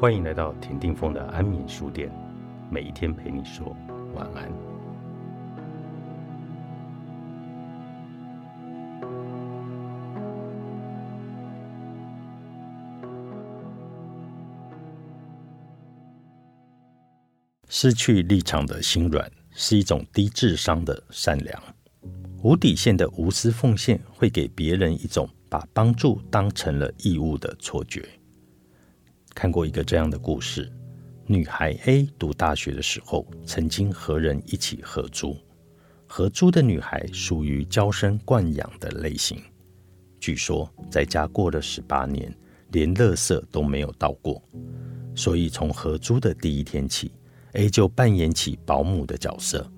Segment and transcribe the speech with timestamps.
[0.00, 2.10] 欢迎来到田定峰的安眠书店，
[2.70, 3.76] 每一天陪你说
[4.14, 4.50] 晚安。
[17.68, 21.62] 失去立场的心软是一种低智商的善良，
[22.42, 28.02] 无底线的无私奉献会给别人一种把帮助当成了义务的错觉。
[29.34, 30.70] 看过一个这样的故事：
[31.26, 35.36] 女孩 A 读大学的时候，曾经和人一起合租。
[36.06, 39.40] 合租的女孩属于娇生惯养的类型，
[40.18, 42.36] 据说在家过了十八年，
[42.72, 44.42] 连垃圾都没有倒过。
[45.14, 47.12] 所以从合租的第一天起
[47.52, 49.70] ，A 就扮演起保姆的角色。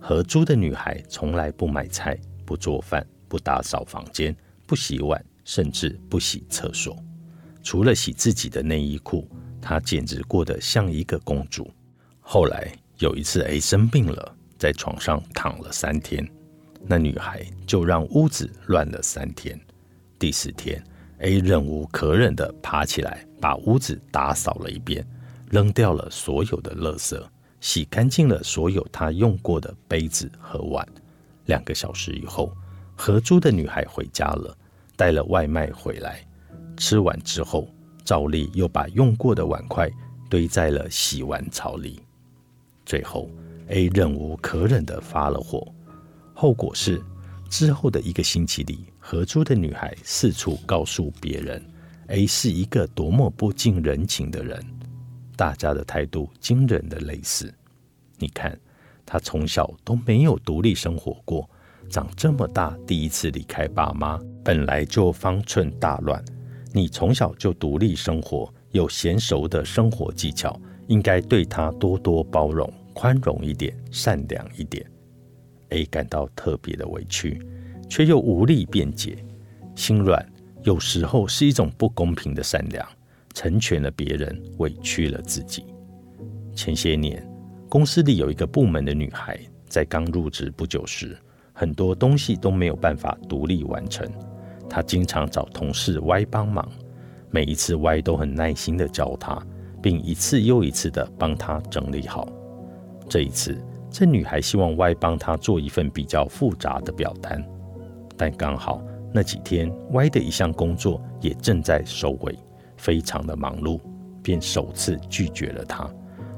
[0.00, 6.96] 合租的女孩从来不买菜、不做饭、不打扫房间、不洗碗，甚至不洗厕所。
[7.68, 9.28] 除了洗自己的内衣裤，
[9.60, 11.70] 她简直过得像一个公主。
[12.18, 16.26] 后来有一次，A 生病了，在床上躺了三天，
[16.80, 19.60] 那女孩就让屋子乱了三天。
[20.18, 20.82] 第四天
[21.18, 25.06] ，A 忍无可忍地爬起来，把屋子打扫了一遍，
[25.50, 27.22] 扔掉了所有的垃圾，
[27.60, 30.88] 洗干净了所有她用过的杯子和碗。
[31.44, 32.50] 两个小时以后，
[32.96, 34.56] 合租的女孩回家了，
[34.96, 36.24] 带了外卖回来。
[36.78, 37.68] 吃完之后，
[38.04, 39.90] 照例又把用过的碗筷
[40.30, 42.00] 堆在了洗碗槽里。
[42.86, 43.28] 最后
[43.66, 45.66] ，A 忍无可忍地发了火。
[46.32, 47.02] 后果是，
[47.50, 51.62] 之后的一个星期里，合租的女孩四处告诉别人
[52.06, 54.64] ，A 是一个多么不近人情的人。
[55.36, 57.52] 大家的态度惊人的类似。
[58.18, 58.58] 你看，
[59.04, 61.48] 她从小都没有独立生活过，
[61.90, 66.24] 长这么大第一次离开爸妈，本来就方寸大乱。
[66.78, 70.56] 你从小就独立生活，有娴熟的生活技巧，
[70.86, 74.88] 应该对他多多包容、宽容一点，善良一点。
[75.70, 77.42] A 感到特别的委屈，
[77.88, 79.18] 却又无力辩解，
[79.74, 80.24] 心软
[80.62, 82.88] 有时候是一种不公平的善良，
[83.34, 85.64] 成全了别人，委屈了自己。
[86.54, 87.28] 前些年，
[87.68, 89.36] 公司里有一个部门的女孩，
[89.66, 91.18] 在刚入职不久时，
[91.52, 94.08] 很多东西都没有办法独立完成。
[94.68, 96.68] 他经常找同事 Y 帮忙，
[97.30, 99.40] 每一次 Y 都很耐心地教他，
[99.80, 102.28] 并一次又一次地帮他整理好。
[103.08, 103.56] 这一次，
[103.90, 107.42] 这女孩希望 Y 帮她做一份比较复杂的表单，
[108.16, 112.38] 但刚好那几天 Y 的一项工作也正在收尾，
[112.76, 113.80] 非常的忙碌，
[114.22, 115.88] 便首次拒绝了他，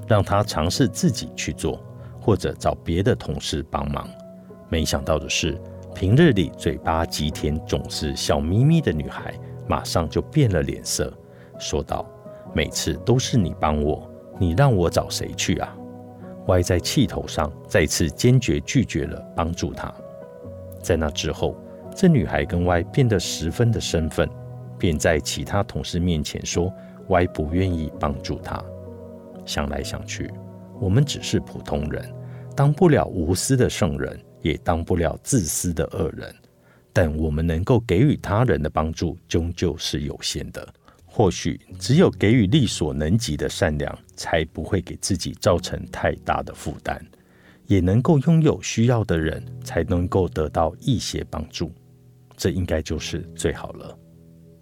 [0.07, 1.83] 让他尝试自己去做，
[2.21, 4.09] 或者找别的同事帮忙。
[4.69, 5.61] 没想到的是。
[5.95, 9.35] 平日里嘴巴极甜、总是笑眯眯的女孩，
[9.69, 11.13] 马上就变了脸色，
[11.59, 12.09] 说道
[12.55, 15.77] ：“每次都是你帮我，你让我找谁去啊
[16.47, 19.93] 歪在气头上，再次坚决拒绝了帮助她。
[20.81, 21.55] 在那之后，
[21.95, 24.27] 这女孩跟歪变得十分的生分，
[24.79, 26.73] 便在其他同事面前说
[27.09, 28.63] 歪不愿意帮助她。
[29.45, 30.33] 想来想去，
[30.81, 32.03] 我们只是普通人，
[32.57, 34.19] 当不了无私的圣人。
[34.43, 36.35] 也当不了自私的恶人，
[36.93, 40.67] 但我们能够给予他人的帮助终究是有限的。
[41.05, 46.97] 或许只有给予力所能及的善良，才不会给自己造成太大的负担；
[47.67, 51.73] 也能够拥有需要的人，才能够得到一些帮助。
[52.37, 53.99] 这应该就是最好了。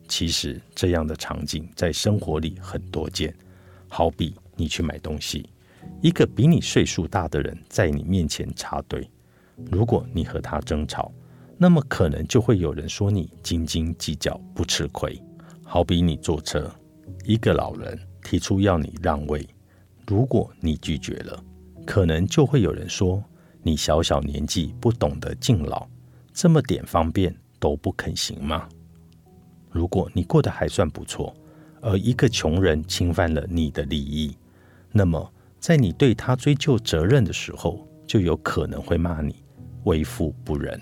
[0.09, 3.33] 其实这样的场景在生活里很多见，
[3.87, 5.51] 好比你去买东西，
[6.01, 9.07] 一个比你岁数大的人在你面前插队。
[9.71, 11.13] 如果你和他争吵，
[11.57, 15.21] 那么可能就会有人说你斤斤计较、不吃亏。
[15.65, 16.71] 好比你坐车，
[17.25, 19.47] 一个老人提出要你让位，
[20.07, 21.43] 如果你拒绝了，
[21.85, 23.23] 可能就会有人说
[23.63, 25.87] 你小小年纪不懂得敬老，
[26.33, 28.69] 这么点方便都不肯行吗？
[29.71, 31.35] 如果你过得还算不错，
[31.83, 34.35] 而一个穷人侵犯了你的利益，
[34.91, 35.31] 那么
[35.61, 39.37] 在你对他追究责任的时候，就有可能会骂你。
[39.89, 40.79] 为富不仁。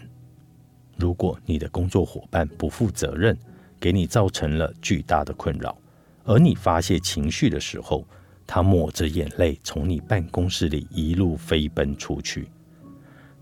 [0.97, 3.39] 如果你的工作伙伴不负责任，
[3.79, 5.79] 给你造成了巨大的困扰，
[6.25, 8.05] 而你发泄情绪的时候，
[8.45, 12.49] 他抹着眼泪从你办公室里一路飞奔出去，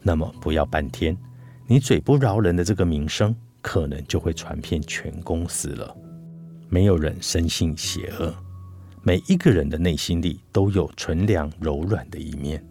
[0.02, 1.16] 那么不要半天，
[1.67, 5.96] 你嘴不饶人的这个名声，可能就会传遍全公司了。
[6.69, 8.34] 没有人生性邪恶，
[9.02, 12.62] 每一个人的内心里都有纯良柔软的一面，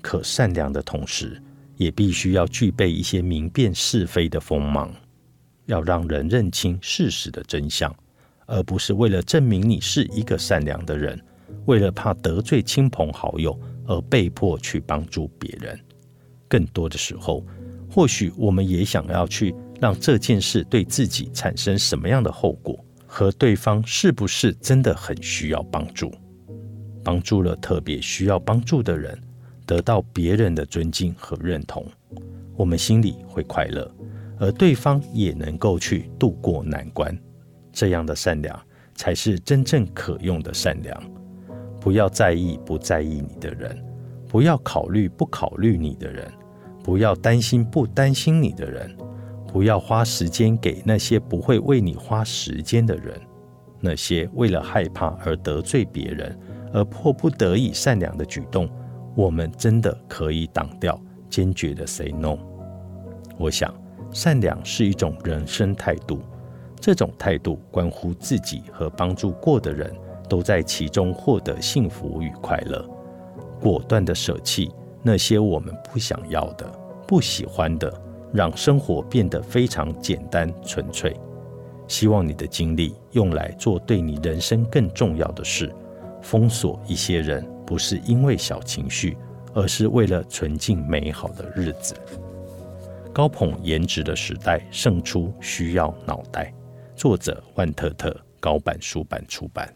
[0.00, 1.40] 可善良的同时。
[1.82, 4.94] 也必须要具备一些明辨是非的锋芒，
[5.66, 7.92] 要让人认清事实的真相，
[8.46, 11.20] 而不是为了证明你是一个善良的人，
[11.66, 15.78] 为了怕得罪亲朋好友而被迫去帮助别人。
[16.48, 17.44] 更多的时候，
[17.90, 26.12] 或许我们也想要去让这件事对自己产生什么样的后果，和对方是不是真的很需要帮助。
[27.04, 29.20] 帮助了特别需要帮助的人，
[29.66, 31.86] 得到别人的尊敬和认同，
[32.56, 33.90] 我们心里会快乐，
[34.38, 37.16] 而对方也能够去度过难关。
[37.72, 38.60] 这样的善良
[38.94, 41.02] 才是真正可用的善良。
[41.80, 43.82] 不要在意不在意你的人，
[44.28, 46.30] 不要考虑不考虑你的人，
[46.84, 48.96] 不要担心不担心你的人，
[49.46, 53.20] 不要花时间给那些不会为你花时间的人，
[53.80, 56.38] 那些为了害怕而得罪别人。
[56.74, 58.66] 而迫不得已善良的举动，
[59.14, 62.36] 我们真的可以挡掉，坚决的 say no。
[63.38, 63.74] 我想，
[64.10, 66.20] 善良是一种人生态度，
[66.80, 69.92] 这种态度关乎自己和帮助过的人
[70.28, 72.84] 都在其中获得幸福与快乐。
[73.60, 74.70] 果断的舍弃
[75.02, 76.66] 那些我们不想要的、
[77.06, 77.92] 不喜欢的，
[78.32, 81.16] 让生活变得非常简单纯粹。
[81.86, 85.72] 希望你的精力用来做对你人生更重要的事。
[86.22, 89.16] 封锁一些人，不是因为小情绪，
[89.54, 91.94] 而是为了纯净美好的日子。
[93.14, 96.52] 高捧颜值的时代胜出需要脑袋。
[96.94, 99.74] 作者万特特，高版书版出版。